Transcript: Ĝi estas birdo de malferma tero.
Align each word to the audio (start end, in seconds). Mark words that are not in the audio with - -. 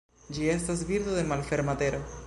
Ĝi 0.37 0.47
estas 0.53 0.81
birdo 0.89 1.19
de 1.19 1.27
malferma 1.35 1.79
tero. 1.85 2.05